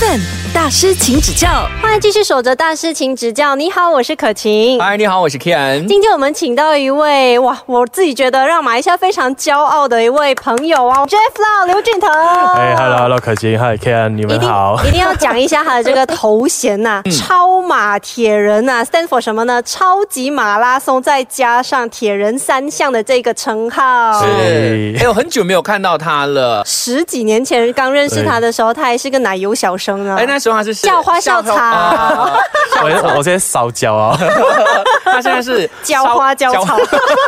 [0.00, 0.39] 7.
[0.52, 1.48] 大师，请指教。
[1.80, 3.54] 欢迎继续守着大师，请指教。
[3.54, 4.80] 你好，我是可晴。
[4.80, 5.86] 嗨，你好，我是 Kian。
[5.86, 12.10] 今天我们请到一位哇，我自己觉得让马来西亚非常骄傲的一位朋友啊，Jeff Lau 刘俊腾。
[12.10, 14.80] 哎，Hello，Hello，可晴，Hi Kian，你们好。
[14.84, 19.62] 一定要讲一下他的这个头衔呐、 超马铁人呐、s t a n d for 什么呢？
[19.62, 24.20] 超级马拉松再加上铁人三项的这个称号。
[24.20, 26.64] 是，哎，我很久没有看到他了。
[26.66, 30.16] 十几年前刚认识他的时候，他还是个奶油小生呢。
[30.18, 32.38] 哎，那时候他是校花校草啊
[32.82, 34.16] 我我现在烧焦啊。
[35.04, 36.78] 他现在是浇花浇草。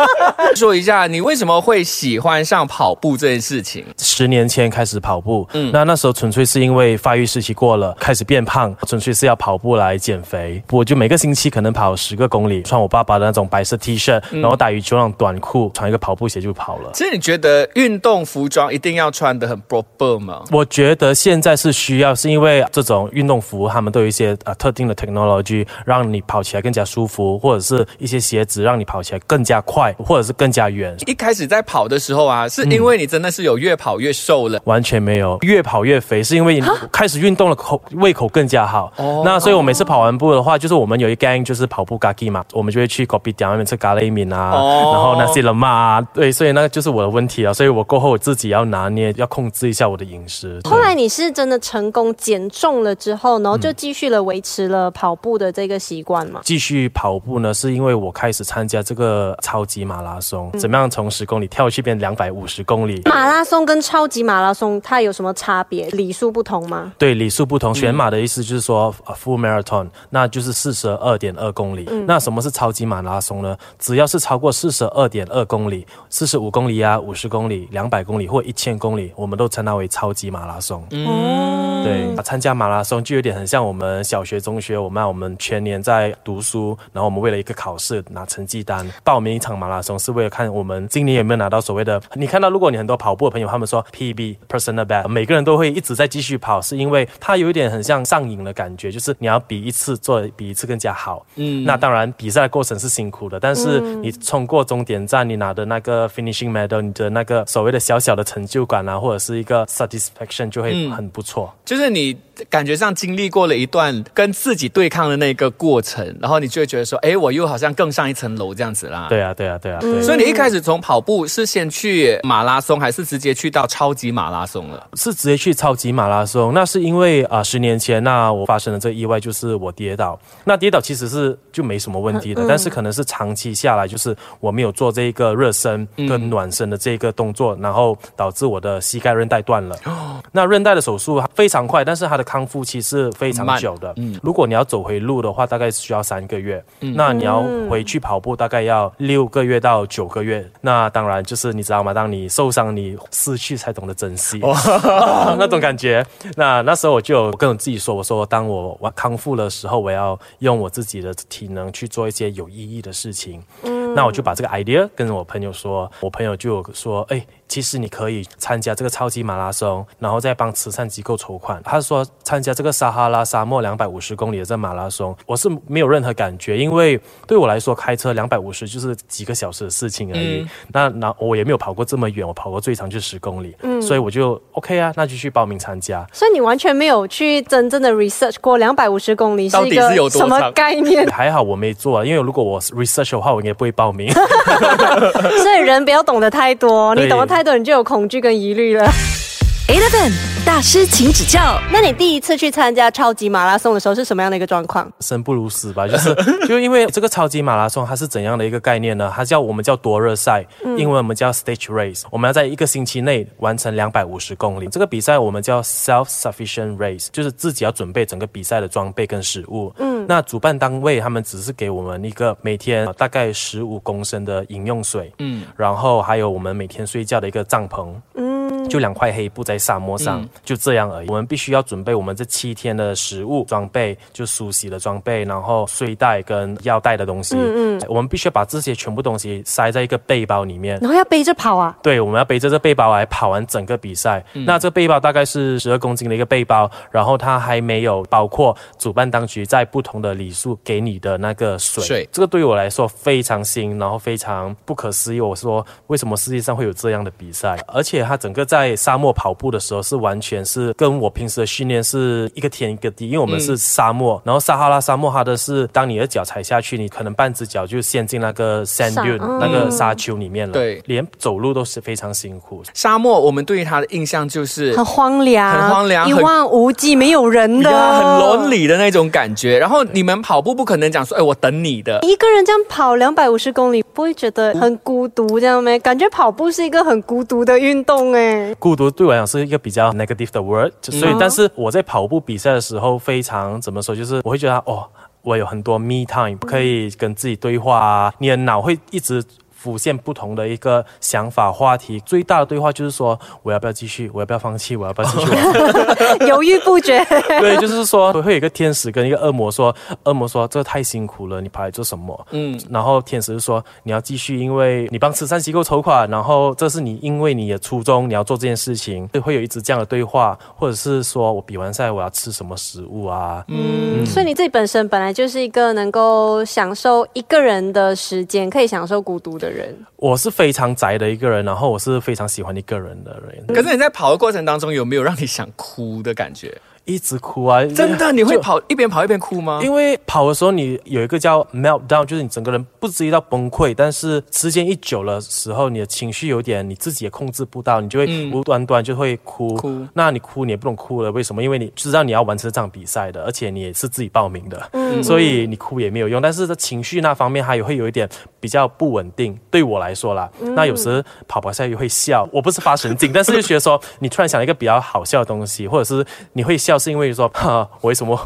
[0.54, 3.84] 说一下，你为什么会喜欢上跑步这件事情？
[3.98, 10.62] 十年前开始跑步，嗯，那那时候纯粹是因为发育时期过了，开始变胖，纯粹是要跑步来减肥。
[10.70, 16.90] 我就每个星期可能跑十个公里，穿我爸爸的那种白色 T 恤，然后打羽球那种短裤，穿一个跑步鞋就跑了。
[16.94, 20.42] 其实你觉得运动服装一定要穿的很 proper 吗？
[20.50, 30.96] 我觉得现在是需要，是因为这种运动服，他们都有一些呃特定的 technology，让你跑起来更加舒服，或者是一些鞋子让你跑起来更加快，或者是更加远。
[31.06, 34.60] 一开始在跑的时候啊，是因为你真的是有越跑越瘦了。
[34.64, 38.92] 完全没有，越跑越肥，是因为你开始运动了，口胃口更加好。
[38.96, 50.60] 哦那所以我每次跑完步的话，就是我们有一 gang 就是跑步 gaki 嘛，我们就会去 kopi 店那边吃咖喱面啊，哦然后那些人嘛啊，对，所以那个就是我的问题啊，所以我过后我自己要拿捏，要控制一下我的饮食。
[50.64, 56.40] 后来你是真的成功减重了之后，然后就继续了维持了跑步的这个习惯嘛？
[56.44, 63.02] 继续跑步呢，是因为我开始参加这个超级马拉松，怎么样从十公里跳去变两百五十公里？
[63.04, 65.88] 马拉松跟超级马拉松它有什么差别？
[65.90, 66.92] 里数不同吗？
[66.98, 67.72] 对，里数不同。
[67.72, 71.88] 全马的意思就是说、呃 full marathon，那就是四十二点二公里。
[72.06, 73.56] 那什么是超级马拉松呢？
[73.78, 80.86] 只要是超过四十二点二公里、四十五公里啊、五十公里、两百公里或一千公里，我们都称它为超级马拉松。
[80.90, 92.00] 嗯，对，参加马拉松就有点很像我们小学、中学，我们我们全年在读书，然后我们为了一个考试拿成绩单，报名一场马拉松是为了看我们今年有没有拿到所谓的。
[92.14, 101.24] 你看到，如果你很多跑步的朋友，他们说 PB personal best，每个人都会一直在继续跑，是因为它有一点很像上瘾的感觉，就是你要比一次做比一次更加好。
[101.36, 111.52] 嗯，那当然比赛的过程是辛苦的，但是你冲过终点站，你拿的那个 finishing medal，你的那个所谓的小小的成就感啊，或者是一个 satisfaction 就会很不错。
[111.64, 112.16] 就是你
[112.48, 119.06] 感觉上经历过了一段跟自己对抗的那个过程，然后你就会觉得说，哎，我又好像更上一层楼这样子啦。。
[119.08, 120.02] 对啊，对啊，对啊，对。
[120.02, 124.88] 所以你一开始从跑步是先去马拉松，还是直接去到超级马拉松了？
[124.94, 130.18] 是直接去超级马拉松，那是因为啊、十年前那我发生了这个意外，就是我跌倒。
[130.44, 139.76] 那跌倒其实是就没什么问题的，但是可能是长期下来，就是我没有做这一个热身跟暖身的这个动作，然后导致我的膝盖韧带断了。
[139.84, 143.94] 哦那韧带的手术非常快，但是它的康复期是非常久的。
[144.22, 146.64] 如果你要走回路的话，大概需要三个月。
[146.80, 150.42] 那你要回去跑步，大概要六个月到九个月。
[150.62, 151.92] 那当然就是你知道吗？
[151.92, 154.40] 当你受伤，你失去才懂得珍惜。
[154.40, 156.02] 啊 那种感觉。
[156.34, 163.42] 那那时候我就有跟我自己说，我说当我我康复的时候，我要用我自己的体能去做一些有意义的事情。
[163.64, 167.22] 嗯，那我就把这个 idea 跟我朋友说，我朋友就有说，哎。
[167.52, 171.60] 其实你可以参加这个超级马拉松，然后再帮慈善机构筹款。
[171.62, 180.46] 他说参加这个撒哈拉沙漠两百五十公里的这马拉松，我是没有任何感觉，因为对我来说开车两百五十就是几个小时的事情而已。
[180.72, 186.06] 那那我也没有跑过这么远，我跑过最长就十公里，所以我就 OK 啊，那就去报名参加。
[186.10, 191.06] 所以你完全没有去真正的 research 过两百五十公里是一个到底是有多什么概念？
[191.08, 194.10] 还好我没做，因为如果我 research 的话，我应该不会报名。
[195.42, 199.21] 所以人不要懂得太多，你懂得太你就有恐惧跟疑虑了。
[199.68, 200.12] Eleven
[200.44, 201.58] 大师，请指教。
[201.72, 204.90] 那你第一次去参加超级马拉松的时候是什么样的一个状况？
[204.98, 206.12] 生不如死吧，就是
[206.48, 209.10] 就因为这个超级马拉松它是怎样的一个概念呢？
[209.14, 210.44] 它叫我们叫多热赛，
[210.76, 214.66] 英文我们叫 stage race，我们要在一个星期内完成两百五十公里。
[214.66, 219.72] 这个比赛我们叫 self sufficient race，就是自己要准备整个比赛的装备跟食物。
[219.78, 228.31] 嗯，那主办单位他们只是给我们一个每天呃大概十五公升的饮用水，嗯，然后还有我们每天睡觉的一个帐篷，嗯，
[228.68, 231.08] 就两块黑布在沙漠上，就这样而已。
[231.08, 237.36] 我们必须要准备我们这七天的食物装备，就梳洗的装备，然后睡袋跟要带的东西。
[237.36, 240.78] 嗯嗯，我们必须要把这些全部东西塞在一个背包里面。
[240.80, 241.76] 然后要背着跑啊？
[241.82, 244.24] 对，我们要背着这背包来跑完整个比赛。
[244.32, 251.84] 那这背包大概是十二公斤的一个背包，然后它还没有包括主办当局在不同的里数给你的那个水。
[251.84, 255.20] 水这个对我来说非常新，然后非常不可思议。
[255.20, 257.58] 我说为什么世界上会有这样的比赛？
[257.66, 272.62] 而且它整整个在沙漠跑步的时候是完全是跟我平时的训练是一个天一个地，因为我们是沙漠，然后撒哈拉沙漠它的是当你的脚踩下去，你可能半只脚就陷进那个 sand 沙 dune 嗯那个沙丘里面了，对连走路都是非常辛苦。
[272.72, 279.58] 沙漠，我们对于它的印象就是很荒凉，很荒凉一望无际，没有人的，呀很 lonely 的那种感觉。
[279.58, 281.98] 然后你们跑步不可能讲说，哎，我等你的。
[282.00, 285.78] 一个人这样跑两百五十公里，不会觉得很孤独这样没？
[285.78, 288.21] 感觉跑步是一个很孤独的运动哎。
[288.58, 294.86] 孤独对我来讲是一个比较 negative 的 word，所以但是我在跑步比赛的时候非常怎么说，就是我会觉得哦，
[295.22, 299.24] 我有很多 me time 可以跟自己对话啊，你的脑会一直。
[299.62, 306.26] 浮现不同的一个想法话题，最大的对话就是说我要不要继续，我要不要放弃，我要不要继续玩？
[306.26, 306.98] 犹豫不决。
[307.38, 309.72] 对，就是说会有一个天使跟一个恶魔说，
[310.02, 312.26] 恶魔说这太辛苦了，你跑来做什么？
[312.32, 323.44] 嗯，然后天使就说你要继续，因为你帮慈善机构筹款，然后这是你因为你的初衷，你要做这件事情，会有一直这样的对话，或者是说我比完赛我要吃什么食物啊？
[323.46, 329.51] 嗯，所以你自己本身本来就是一个能够享受一个人的时间，可以享受孤独的人。
[329.96, 336.56] 我是非常宅的一个人，然后我是非常喜欢一个人的人，可是你在跑的过程当中，有没有让你想哭的感觉？
[336.84, 337.64] 一直哭啊！
[337.64, 339.60] 真的，你会跑一边跑一边哭吗？
[339.62, 349.54] 因为跑的时候，你有一个叫 meltdown，就是你整个人不至于到崩溃，但是时间一久了时候，你的情绪有点你自己也控制不到，你就会嗯无端端就会哭。
[349.54, 351.42] 哭那你哭你也不能哭了，为什么？
[351.42, 356.20] 因为你知道你要完成这场比赛的，而且你也是自己报名的，所以你哭也没有用。
[356.20, 358.08] 但是在情绪那方面，它也会有一点
[358.40, 359.38] 比较不稳定。
[359.50, 368.18] 对我来说啦，那有时跑跑下去会笑，我不是发神经，但是就觉得说你突然想一个比较好笑的东西，或者是你会笑，是因为说，哈，我为什么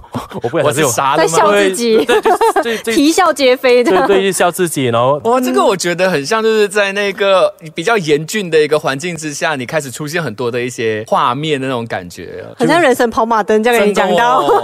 [0.43, 1.29] 我不我是还是有傻的吗？
[1.29, 2.33] 在笑自己对对
[2.63, 3.91] 对对 啼笑皆非的。
[3.91, 12.45] 对对，就笑自己，然后哇，这个我觉得很像，就是在那个比较严峻的一个环境之下，你开始出现很多的一些画面的那种感觉。
[12.57, 14.41] 很像人生跑马灯这样跟你讲到。
[14.47, 14.63] 哦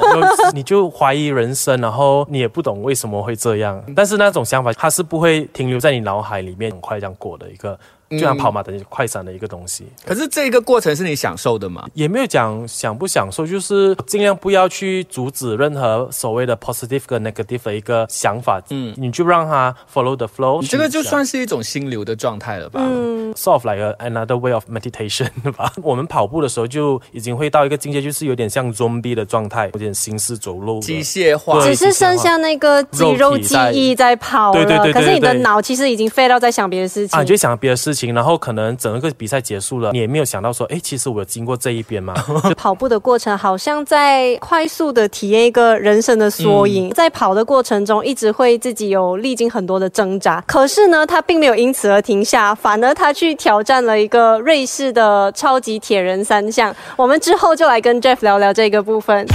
[0.54, 7.78] 你就怀疑人生，然后你也不懂为什么会这样，但是那种想法它是不会停留在你脑海里面，很快这样过的一个，
[8.12, 9.86] 就像跑马灯快闪的一个东西。
[10.04, 11.86] 可是这个过程是你享受的吗？
[11.94, 22.80] 也没有讲享不享受，就是尽量不要去阻止任何所谓的 positive 跟 negative 的一个想法，嗯，你就让它 follow the flow 你这个就算是一种心流的状态了吧？
[22.82, 25.72] 嗯 sort of like a, another way of meditation 吧。
[25.82, 30.80] 我们跑步的时候就已经会到一个境界，就是有点像 zombie 的状态，有点行尸走肉。
[30.80, 31.62] 机械化。
[31.62, 37.18] 只是剩下那个肌肉记忆在跑了，对对对对可是你的脑其实已经废到在想别的事情。
[37.18, 42.14] 啊，你就想别的事情，然后可能整个比赛结束了，你也没有想到说，哎，其实我有经过这一边嘛。
[42.56, 56.74] 跑步的过程好像在快速的体验一个人生的缩影，在跑的过程中一直会自己有历经很多的挣扎，可是呢，他并没有因此而停下，反而他去挑战了一个瑞士的超级铁人三项。
[56.96, 59.26] 我们之后就来跟 Jeff 聊聊这个部分。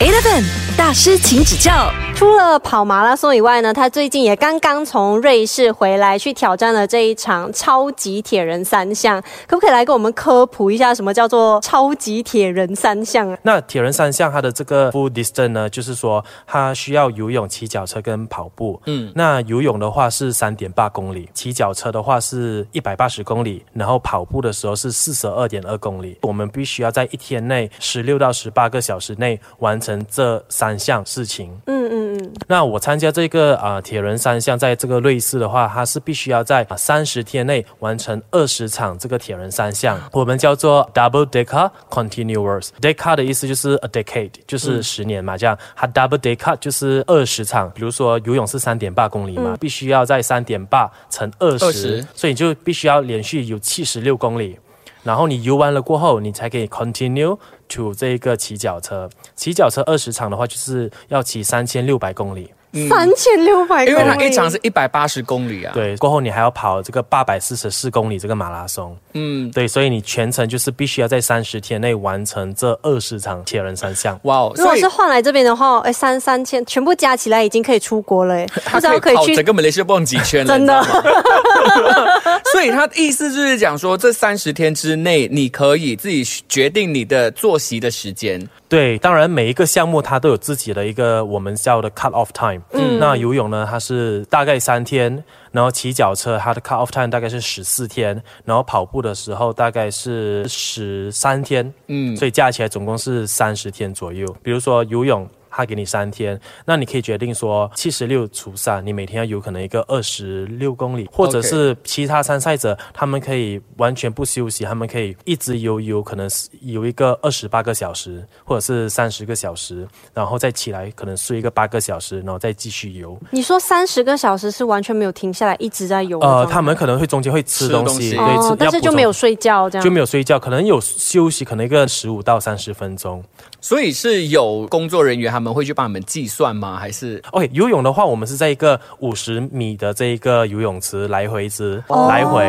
[0.00, 0.42] Eleven
[0.78, 1.92] 大师，请指教。
[2.14, 9.20] 除了跑马拉松以外呢，他最近也刚刚从瑞士回来，去挑战了这一场超级铁人三项。
[9.46, 13.38] 可不可以来给我们科普一下，什么叫做超级铁人三项啊？
[13.42, 18.80] 那铁人三项它的这个 full distance 呢，就是说它需要游泳、骑脚车跟跑步。
[18.86, 26.18] 嗯，那游泳的话是三点八公里，骑脚车的话是一百八十公里，然后跑步的时候是四十二点二公里。
[26.22, 31.50] 我们必须要在一天内十六到十八个小时内完成这三项事情。
[31.66, 42.68] 嗯嗯嗯，那我参加这个啊、呃铁人三项，在这个瑞士的话，它是必须要在三十天内完成二十场这个铁人三项，我们叫做 double deca continuous。
[42.80, 47.70] deca 的意思就是 a decade，就是十年嘛，这样它 double deca 就是二十场。
[47.74, 54.58] 比如说游泳是三点八公里嘛，必须要在三点八乘二十所以你就必须要连续有七十六公里。
[55.02, 57.38] 然后你游完了过后，你才可以 continue
[57.68, 59.08] to 这一个骑脚车。
[59.34, 62.52] 骑脚车二十场的话，就是要骑三千六百公里。
[62.88, 68.96] 三千六百公里，因为它一场是一百八十公里啊。，对，过后你还要跑这个八百四十四公里这个马拉松。
[69.14, 74.18] 嗯，对，所以你全程就是必须要在三十天内完成这二十场铁人三项。
[74.22, 80.82] 哇哦，如果是换来这边的话，哎，三三千全部加起来已经可以出国了，哎，不知道可以去跑整个马来西亚蹦几圈了， 真的
[82.52, 88.48] 所以他的意思就是讲说，这三十天之内，你可以自己决定你的作息的时间。
[88.68, 92.59] 对，当然每一个项目它都有自己的一个我们叫的 cut off time。
[92.72, 101.72] 嗯，那游泳呢，它是大概三天，然后骑脚车它的 cut off time 大概是十四天，然后跑步的时候大概是十三天。
[101.88, 104.26] 嗯，所以加起来总共是三十天左右。
[104.42, 105.28] 比如说游泳。
[105.50, 123.18] 他给你三天，那你可以决定说七十六除三，你每天要有可能一个二十六公里，或者是其他参赛者，他们可以完全不休息，他们可以一直游游，可能是游一个二十八个小时，或者是三十个小时，然后再起来可能睡一个八个小时，然后再继续游。
[123.30, 128.10] 你说三十个小时是完全没有停下来，一直在游呃，他们可能会中间会吃东西，东西。
[128.10, 133.22] 对，吃哦，但是就没有睡觉这样，就没有睡觉，可能有休息，可能一个十五到三十分钟。
[133.60, 136.78] 所以是有工作人员他们会去帮你们计算吗？
[136.78, 142.42] 还是 OK，游泳的话，我们是在一个五十米的这一个游泳池来回之、来回，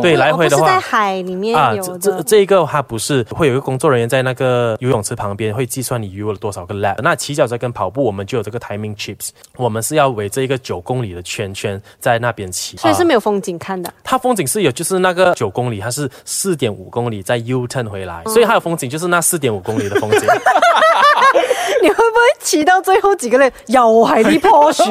[0.00, 0.80] 对，来回的话是在。
[0.86, 2.22] 海里面啊，游这这。
[2.22, 6.96] 这一个它不是会有一个工作人员在那个游泳池旁边会计算你游了多少个 lap。
[7.02, 13.92] 那骑脚车跟跑步我们就有这个 timing chips，我们是要围这一个九公里的圈圈在那边骑，啊所以是没有风景看的。
[14.04, 20.20] 它风景是有，就是那个九公里，它是四点五公里再 U turn 回来，所以它的风景就是那四点五公里的风景。
[21.82, 24.84] 你会不会骑到最后几个人又係呢棵樹，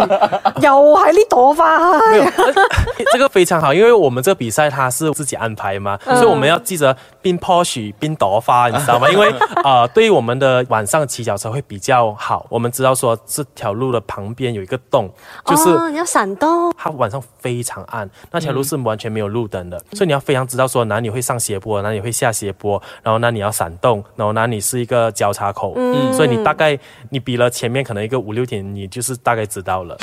[0.61, 1.99] 又係呢 朵花？
[3.11, 9.09] 这个非常好，因为我们这个比赛它是自己安排嘛，所以我们要记着边 Porsche 边朵花，你知道吗？
[9.09, 9.33] 因为
[9.63, 12.45] 呃，对于我们的晚上骑脚车会比较好。
[12.49, 15.09] 我们知道说这条路的旁边有一个洞，
[15.45, 15.69] 就是。
[15.69, 16.73] 哦、你要闪动。
[16.77, 26.77] 它晚上非常暗，那条路是完全没有路灯的，所以你要非常知道说哪里会上斜坡，哪里会下斜坡，然后哪里要闪动，然后哪里是一个交叉口，嗯，所以你大概
[27.09, 29.97] 你比了前面可能一个五六点，你就是大概知道了。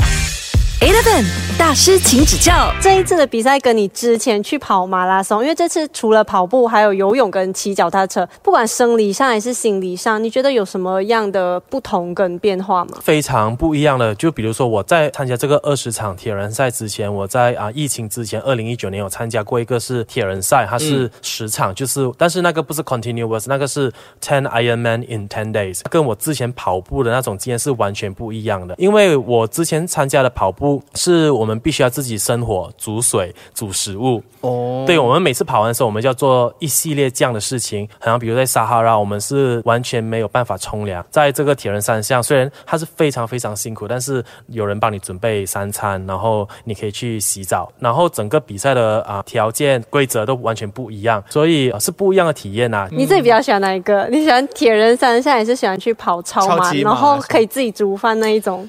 [1.03, 1.25] Eleven
[1.59, 2.73] 大师，请指教。
[2.81, 12.99] 这一次的比赛跟你之前去跑马拉松，因为这次除了跑步，还有游泳跟骑脚踏车，不管生理上还是心理上，你觉得有什么样的不同跟变化吗？
[13.01, 14.15] 非常不一样的。
[14.15, 28.77] 就比如说我在参加这个二十场铁人赛之前，我在啊疫情之前，二零一九年有参加过一个是铁人赛，它是十场，就是但是那个不是 continuous，那个是 ten Ironman in ten days，跟我之前跑步的那种经验是完全不一样的。
[28.79, 34.23] 因为我之前参加的跑步是我们必须要自己生火、煮水、煮食物。
[34.41, 37.89] 哦，对，我们每次跑完的时候，我们就要做一系列这样的事情。
[38.01, 41.05] 好像比如在撒哈拉，我们是完全没有办法冲凉。
[41.11, 54.09] 在这个铁人三项，虽然它是非常非常辛苦，但是有人帮你准备三餐，然后你可以去洗澡，然后整个比赛的啊、条件规则都完全不一样，所以、呃是不一样的体验呐、你自己比较喜欢哪一个？
[54.11, 58.69] 你喜欢铁人三项，还是喜欢去跑超马，超马然后可以自己煮饭那一种？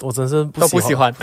[0.00, 1.12] 我真是不都不喜欢。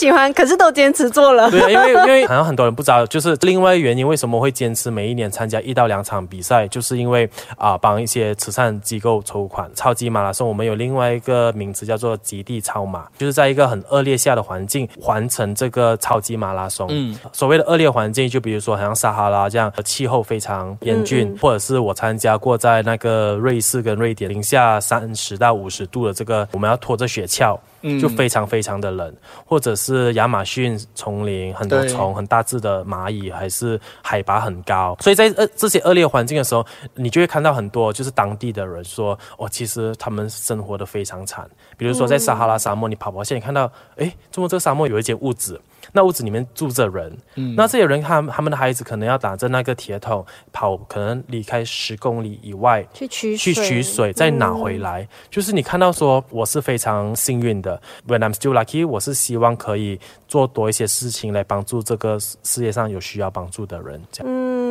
[0.00, 1.50] 喜欢，可是都坚持做了。
[1.50, 7.28] 对啊，因为因为好像很多人不知道，就是另外原因为什么会坚持每一年参加一到两场比赛，就是因为
[7.58, 9.70] 啊、帮一些慈善机构筹款。
[9.74, 16.88] 超级马拉松我们有另外一个名字叫做极地超马，就是在一个很恶劣下的环境完成这个超级马拉松。
[16.90, 27.58] 嗯，所谓的恶劣环境，就比如说好像撒哈拉这样气候非常严峻，或者是我参加过在那个瑞士跟瑞典零下三十到五十度的这个，我们要拖着雪橇。
[27.98, 29.10] 就非常非常的冷，
[29.46, 41.48] 或者是亚马逊丛林很多虫、很大只的蚂蚁，还是海拔很高，所以在呃这些恶劣环境的时候，你就会看到很多就是当地的人说，哦，其实他们生活的非常惨。
[41.76, 45.60] 比如说在撒哈拉沙漠，你跑跑线，你看到，诶，中国这个沙漠有一间屋子，
[45.92, 47.16] 那屋子里面住着人，
[47.56, 55.06] 那这些人他他们的孩子可能要打着那个铁桶跑，可能离开十公里以外，去取去水，取水，再拿回来。
[55.30, 64.00] 就是你看到说，我是非常幸运的，When I'm still lucky，我是希望可以做多一些事情来帮助这个世界上有需要帮助的人。
[64.12, 64.69] 这样，嗯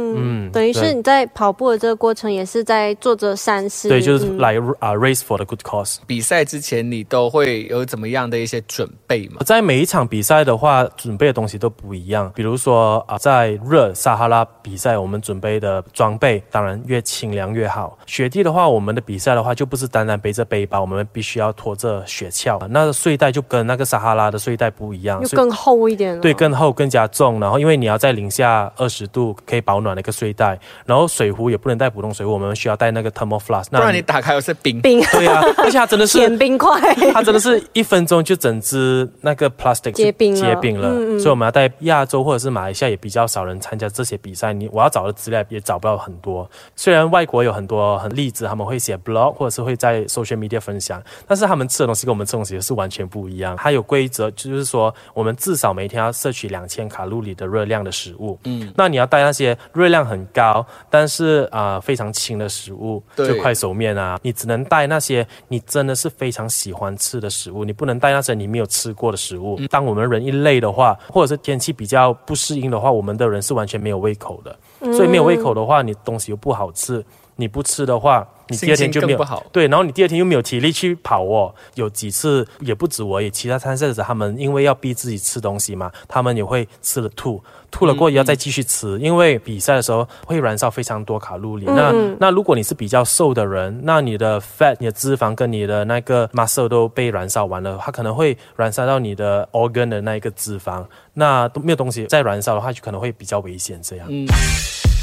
[0.51, 3.89] 等于是你在跑步的这个过程，也是在做着善事。
[3.89, 5.97] 对，就是嗯来啊、race for the good cause。
[6.07, 9.41] 比赛之前你都会有怎么样的一些准备吗？
[9.45, 12.31] 在每一场比赛的话，准备的东西都不一样。
[12.35, 17.97] 比如说啊、在热撒哈拉比赛，我们准备的装备当然越清凉越好。
[18.05, 22.59] 雪地的话，我们的比赛的话就不是单单背着背包，我们必须要拖着雪橇。
[22.67, 26.19] 那个睡袋就跟那个撒哈拉的睡袋不一样，所以又更厚一点。
[26.19, 33.69] 对，更厚、更加重，然后因为你要在零下二十度可以保暖的一个睡袋，然后水壶也不能带普通水壶，我们需要带那个 thermal flask。
[33.69, 34.81] 不然你打开又是冰。
[34.81, 36.79] 冰对啊， 而且它真的是甜冰块。
[37.13, 46.49] 它真的是一分钟就整只那个 plastic 结冰了结冰了，嗯嗯所以我们要带亚洲或者是马来西亚也比较少人参加这些比赛，你我要找的资料也找不到很多。
[46.75, 53.55] 虽然外国有很多很例子，他们会写 blog 或者是会在 social media 分享，但是他们吃的东西跟我们吃的东西是完全不一样。
[53.57, 58.39] 它有规则，就是说我们至少每天要摄取两千卡路里的热量的食物。
[58.45, 69.59] 嗯，那你要带那些热量很高，但是啊、呃非常轻的食物，就快手面啊，你只能带那些你真的是非常喜欢吃的食物，你不能带那些你没有吃过的食物。
[69.69, 74.55] 当我们人一累的话，或者是天气比较不适应的话，我们的人是完全没有胃口的。
[74.93, 77.03] 所以没有胃口的话，你东西又不好吃，
[77.37, 78.27] 你不吃的话。
[78.49, 81.53] 你第二天就没有对，然后你第二天又没有体力去跑哦。
[81.75, 87.41] 有几次也不止我，也其他参赛者他们因为要逼自己吃东西嘛，他们也会吃了吐。
[87.71, 91.65] 吐了过后也要再继续吃，因为比赛的时候会燃烧非常多卡路里。
[91.67, 103.79] 那那如果你是比较瘦的人，那你的 fat、你的脂肪跟你的那个 muscle 都被燃烧完了，它可能会燃烧到你的 organ 的那一个脂肪，那都没有东西再燃烧的话，就可能会比较危险。
[103.83, 104.07] 这样。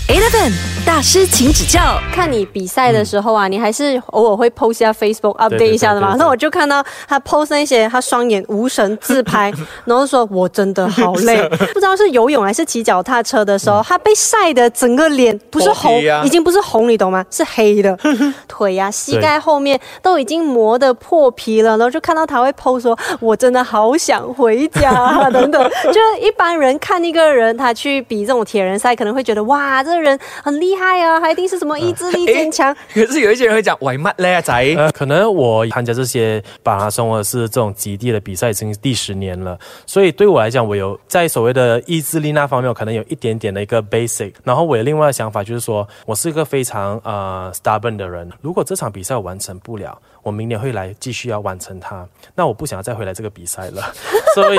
[0.09, 0.53] Eleven
[0.87, 1.99] 大师，请指教。
[2.15, 6.15] 看你比赛的时候啊，你还是偶尔会 post 一下 Facebook update 一下的嘛。
[6.17, 9.53] 那我就看到他 post 那些他双眼无神自拍，
[9.85, 11.43] 然后说我真的好累，
[11.75, 17.27] 不知道是游泳还是骑脚踏车的时候，他被晒的整个脸不是红啊，已经不是红，你懂吗？
[17.29, 17.99] 是黑的，
[18.47, 25.61] 腿呀、膝盖后面都已经磨得破皮了，然后就看到他会 post 说，我真的好想回家啊等等。
[25.87, 32.75] 就是一般人看一个人他去比这种铁人赛，可能会觉得哇，这个人很厉害啊，他一定是什么意志力 坚强。
[32.93, 34.53] 可是有一些人会讲喂乜咧仔？
[34.77, 44.33] 呃， 可能我参加这些马拉松或者是这种极地的比赛已经第十年了，所以对我来讲，我有在所谓的意志力那方面，我可能有一点点的一个 basic。
[44.45, 48.31] 然后我有另外的想法，就是说我是一个非常呃 stubborn 的人。
[48.41, 52.05] 如果这场比赛完成不了，我明年会来继续要完成它，
[52.35, 53.95] 那我不想要再回来这个比赛了，
[54.35, 54.59] 所以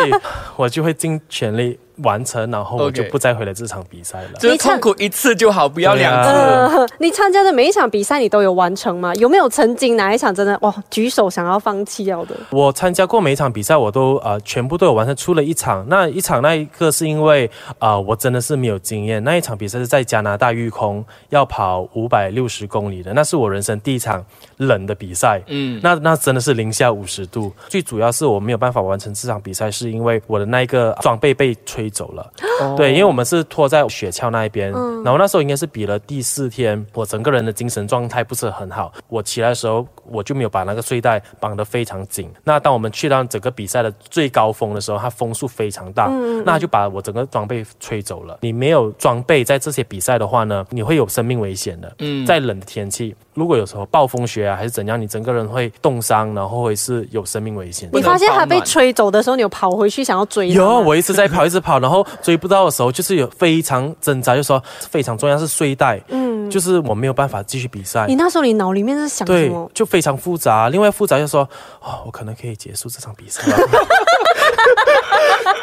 [0.55, 4.39] 我就会尽全力完成，然后我就不再回来这场比赛了。
[4.39, 6.29] 就是痛苦一次就好，不要两次。
[6.29, 9.13] 啊呃，你参加的每一场比赛，你都有完成吗？
[9.15, 12.33] 有没有曾经哪一场真的哇举手想要放弃掉的？
[12.51, 15.85] 我参加过每一场比赛，我都呃全部都有完成，出了一场。
[15.89, 19.21] 那一场那一个是因为呃我真的是没有经验。
[19.25, 24.23] 那一场比赛是在加拿大育空，要跑五百六十公里的，那是我人生第一场
[24.57, 25.41] 冷的比赛。
[25.47, 27.53] 嗯，那那真的是零下五十度。
[27.69, 32.33] 最主要是我没有办法完成这场比赛，是因为我的那一个装备被吹走了。
[32.75, 34.71] 对，因为我们是拖在雪橇那一边，
[35.03, 38.91] 然后那时候应该是比了第四天，我整个人的精神状态不是很好。
[39.07, 42.29] 我起来的时候，我就没有把那个睡袋绑得非常紧。
[42.43, 46.07] 那当我们去到整个比赛的最高峰的时候，它风速非常大，
[46.45, 48.37] 那它就把我整个装备吹走了。
[48.41, 51.95] 你没有装备在这些比赛的话呢，你会有生命危险的。
[51.99, 57.97] 嗯，在冷的天气，如果有时候暴风雪啊还是怎样，你整个人会冻伤，然后会是有生命危险的。
[57.97, 68.15] 你发现它被吹走的时候，你有跑回去想要追他有，我一直在跑，一直跑，然后追不到的时候，就是有非常挣扎，就说非常重要是睡袋，嗯，就是我没有办法继续比赛你。
[68.15, 69.69] 那时候你脑里面是想什对么，？
[69.73, 70.69] 就非常复杂。
[70.69, 71.47] 另外复杂就是说，
[71.81, 73.57] 哦，我可能可以结束这场比赛了。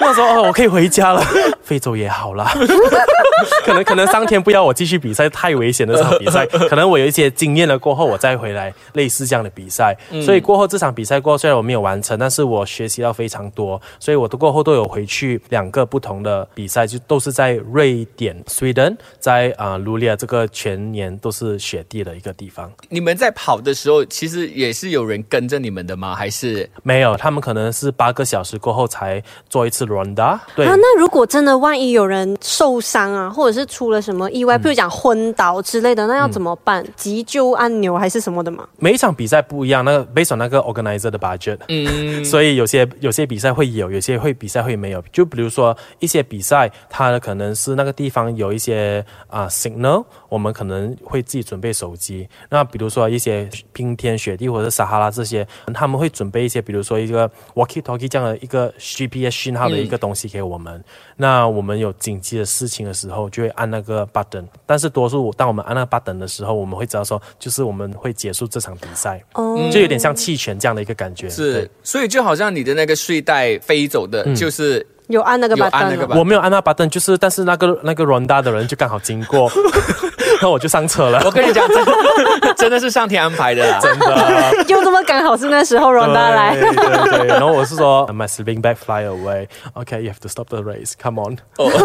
[0.00, 1.24] 那时候哦，我可以回家了，
[1.64, 2.52] 非洲也好啦。
[3.64, 6.46] 可能可能上天不要我继续比赛，太危险的这场比赛。
[6.46, 9.96] 可能我有一些经验了过后，我再回来类似这样的比赛。
[10.24, 13.80] 所以过后这场比赛过后，虽然我没有完成，但是我学习到非常多。
[13.98, 22.70] 所以我都过后都有回去两个不同的比赛，就都是在瑞典 （Sweden），在啊卢利亚这个全年都是雪地的一个地方。
[22.88, 26.14] 你们在跑的时候，其实也是有人跟着你们的吗？
[26.14, 30.38] 还是没有，他们可能是八个小时过后才做一次 ronda。
[30.54, 36.84] 对，啊，那如果真的万一有人受伤啊，或者是出了什么意外，比如讲昏倒之类的，那要怎么办？
[36.96, 38.66] 急救按钮还是什么的吗？
[38.78, 45.02] 每一场比赛不一样，那个 based on 那个 organizer 的 budget，嗯， 所以有些有些比赛会有，有些会比赛会没有。
[45.12, 52.28] 就比如说一些比赛，它可能是那个地方有一些啊、signal，我们可能会自己准备手机。
[52.50, 60.82] 那比如说一些冰天雪地或者撒哈拉这些，他们会准备一些，比如说一个 walkie talkie 这样的一个 GPS 信号的一个东西给我们。
[61.16, 64.44] 那我们有紧急的事情的时候，就会按那个 button。
[64.66, 71.30] 但是多数当我们按那个 button 的时候，我们会知道说，就是我们会结束这场比赛，哦，就有点像弃权这样的一个感觉。
[71.30, 71.70] 是？
[71.84, 79.48] 所以就好像你的那个睡袋飞走的，就是有按那个有 button 那个吧我没有按那 button，就是但是那个那个 ronda 的人就刚好经过，
[80.34, 81.22] 然后我就上车了。
[81.24, 83.78] 我跟你讲，真的真的是上天安排的啦。
[83.80, 86.54] 真的， 就这么刚好是那时候 Ronda 来。
[86.54, 89.48] 对对对，然后我是说，My sleeping bag fly away.
[89.74, 90.92] Okay, you have to stop the race.
[91.00, 91.38] Come on.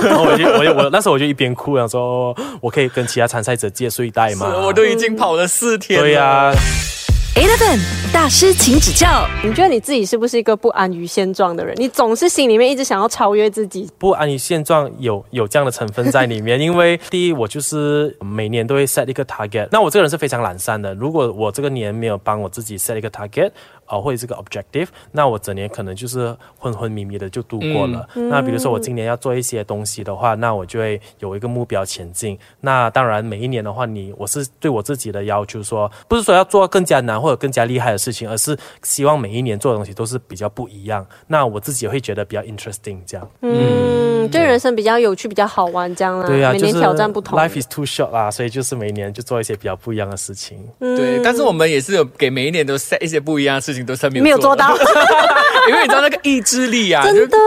[0.03, 4.53] 然后我就我就我那时候我就一边哭，然后说，哦我可以跟其他参赛者借睡袋是吗？
[4.65, 6.05] 我都已经跑了四天了。
[6.05, 6.51] 对呀、
[7.39, 7.79] Eleven
[8.11, 9.25] 大师，请指教。
[9.41, 11.73] 你觉得你自己是不是一个不安于现状的人？
[11.77, 13.89] 你总是心里面一直想要超越自己。
[13.97, 19.69] 不安于现状有有这样的成分在里面，因为第一，我就是每年都会 set 一个 target。
[19.71, 23.51] 那我这个人是非常懒散的，如果我这个年没有帮我自己 set 一个 target，
[23.85, 28.05] 啊、或者这个 objective，那我整年可能就是昏昏迷迷的就度过了。
[28.15, 32.37] 那比如说我今年要做一些东西的话，那我就会有一个目标前进。
[32.59, 41.05] 那当然每一年的话，你我是对我自己的要求说，不是说要做更加难或者更加厉害的事事情，而是希望每一年做的东西都是比较不一样。
[41.27, 43.29] 那我自己也会觉得比较 interesting，这样。
[43.41, 46.27] 嗯，就人生比较有趣，比较好玩这样啦。
[46.27, 47.37] 每年挑战不同。
[47.37, 50.57] Life is too short 啦，所以就是每年就做一些比较不一样的事情。
[50.79, 54.75] 对，但是我们也是有给每一年都 set 一些不一样的事情，都是没有没有做到，
[55.69, 57.37] 因为你知道那个意志力啊，真的。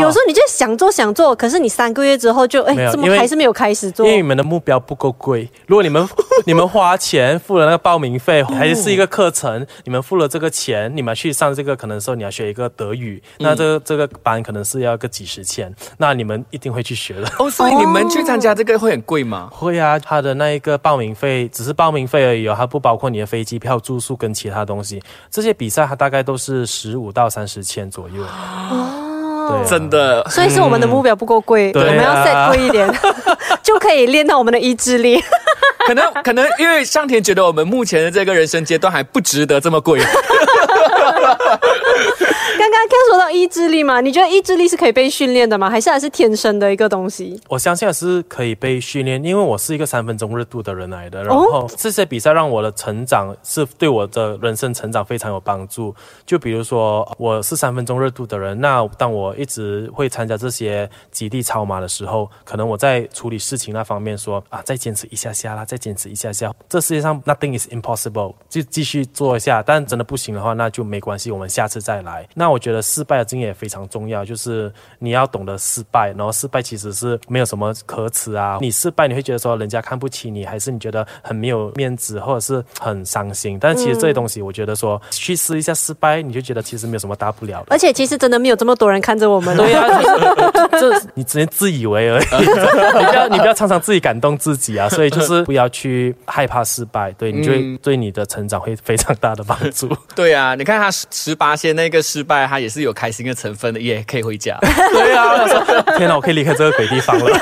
[0.00, 4.12] 有时候你就想做想做，可是你三个月之后就哎没有，怎么因为还是没有开始做因？
[4.12, 6.08] 为你们的目标不够贵，如果你们
[6.46, 17.28] 你们花钱付了那个报名费，还是一个课程，你们付了这个钱，你们去上这个，可能说你要学一个德语，那这个这个班可能是要个几十千，那你们一定会去学的。
[17.40, 19.48] 哦，所以你们去参加这个会很贵吗？
[19.50, 25.02] 会啊，他的那一个报名费只是报名费而已哦，它不包括你的飞机票、住宿跟其他东西。
[25.30, 28.22] 这些比赛它大概都是十五到三十千左右。
[29.48, 32.86] 对啊、真的，所以是我们的目标不够贵，我们要 set 贵一点，
[33.64, 35.18] 就可以练到我们的意志力。
[35.86, 40.00] 可能可能因为上天觉得我们目前的这个人生阶段还不值得这么贵。
[42.56, 45.68] 刚刚刚说到意志力嘛，你觉得意志力是可以被训练的吗？
[45.68, 47.40] 还是还是天生的一个东西？
[47.48, 51.22] 我相信也是可以被训练，因为我是一个三分钟热度的人来的。
[51.24, 55.94] 然后这些比赛让我的成长是对我的人生成长非常有帮助。
[56.24, 66.52] 就比如说，我是三分钟热度的人，那当我一直会参加这些极地超马的时候，可能我在处理事情那方面说啊，再坚持一下下啦，再坚持一下下。
[66.68, 69.62] 这世界上 nothing is impossible，就继续做一下。
[69.62, 72.26] 但真的不行的话，那就没关系，我们下次再来。
[72.38, 78.58] 那我觉得失败的经验也非常重要，就是你要懂得失败，然后失败其实是没有什么可耻啊。
[78.60, 83.58] 你失败你会觉得说人家看不起你，还是你觉得很没有面子，或者是很伤心。
[83.60, 87.66] 但其实这些东西，我觉得说去试一下失败，你就觉得其实没有什么大不了的。
[87.70, 89.56] 而且其实真的没有这么多人看着我们。
[89.56, 89.88] 对 呀、
[90.70, 92.46] 就是这你只能自以为而已，
[92.98, 99.88] 你不要你不要常常自己感动自己啊，所以就是不要去害怕失败，对你就会对你的成长会非常大的帮助。
[100.14, 104.56] 对啊，你看他十八线那个失败，他也是有开心的成分的，也可以回家。
[104.92, 105.46] 对啊，
[105.96, 107.38] 天哪，我可以离开这个鬼地方了。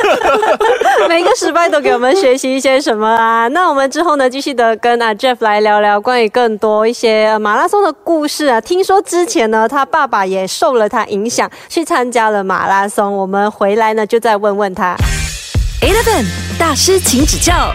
[1.08, 3.46] 每个失败都给我们学习一些什么啊？
[3.48, 8.60] 那我们之后呢，继续的跟啊 Jeff 来聊聊关于更多一些呃马拉松的故事啊。
[8.60, 13.12] 听说之前呢，他爸爸也受了他影响，去参加了马拉松。
[13.12, 14.96] 我们回来呢，就再问问他。
[15.82, 16.24] Eleven
[16.58, 17.72] 大师，请指教。